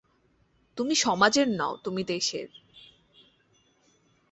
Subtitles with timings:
[0.77, 2.49] তুমি সমাজের নও তুমি দেশের।